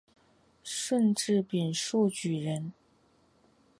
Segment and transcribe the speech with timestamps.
[0.63, 2.73] 顺治丙戌举人。